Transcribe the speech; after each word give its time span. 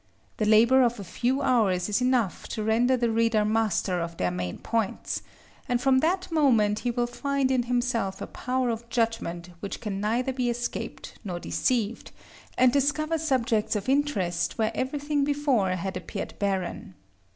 The 0.37 0.47
labor 0.47 0.81
of 0.81 0.99
a 0.99 1.03
few 1.03 1.43
hours 1.43 1.87
is 1.87 2.01
enough 2.01 2.47
to 2.47 2.63
render 2.63 2.97
the 2.97 3.11
reader 3.11 3.45
master 3.45 4.01
of 4.01 4.17
their 4.17 4.31
main 4.31 4.57
points; 4.57 5.21
and 5.69 5.79
from 5.79 5.99
that 5.99 6.31
moment 6.31 6.79
he 6.79 6.89
will 6.89 7.05
find 7.05 7.51
in 7.51 7.61
himself 7.61 8.19
a 8.19 8.25
power 8.25 8.71
of 8.71 8.89
judgment 8.89 9.51
which 9.59 9.79
can 9.79 10.01
neither 10.01 10.33
be 10.33 10.49
escaped 10.49 11.19
nor 11.23 11.39
deceived, 11.39 12.09
and 12.57 12.73
discover 12.73 13.19
subjects 13.19 13.75
of 13.75 13.87
interest 13.87 14.57
where 14.57 14.71
everything 14.73 15.23
before 15.23 15.69
had 15.75 15.95
appeared 15.95 16.33
barren. 16.39 16.95